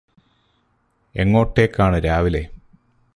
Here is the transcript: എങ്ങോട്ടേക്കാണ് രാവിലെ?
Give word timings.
എങ്ങോട്ടേക്കാണ് 1.15 1.97
രാവിലെ? 1.97 2.43